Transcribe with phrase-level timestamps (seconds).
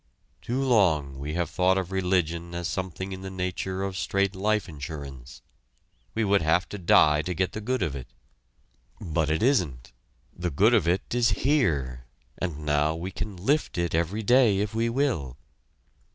[0.41, 4.67] Too long we have thought of religion as something in the nature of straight life
[4.67, 5.43] insurance
[6.15, 8.07] we would have to die to get the good of it.
[8.99, 9.93] But it isn't.
[10.35, 12.05] The good of it is here,
[12.39, 15.37] and now we can "lift" it every day if we will.